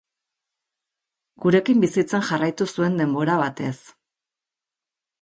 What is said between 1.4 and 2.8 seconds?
Gurekin bizitzen jarraitu